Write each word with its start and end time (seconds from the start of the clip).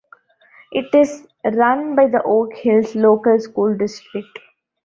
It 0.71 0.95
is 0.95 1.27
run 1.45 1.93
by 1.93 2.07
the 2.07 2.23
Oak 2.23 2.55
Hills 2.55 2.95
Local 2.95 3.39
School 3.39 3.77
District. 3.77 4.39